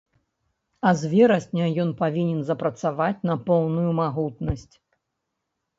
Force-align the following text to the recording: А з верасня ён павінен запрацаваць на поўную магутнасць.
А 0.91 0.93
з 1.01 1.11
верасня 1.11 1.65
ён 1.83 1.93
павінен 2.01 2.41
запрацаваць 2.49 3.25
на 3.33 3.39
поўную 3.53 3.89
магутнасць. 4.03 4.71